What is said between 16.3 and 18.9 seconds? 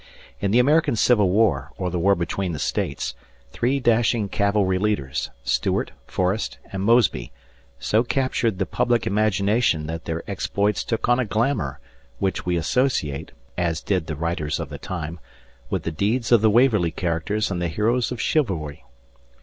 of the Waverley characters and the heroes of Chivalry.